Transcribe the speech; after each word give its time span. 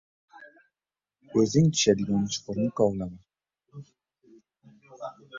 •O‘zing 1.41 1.67
tushadigan 1.75 2.23
chuqurni 2.35 2.69
kovlama. 2.77 3.19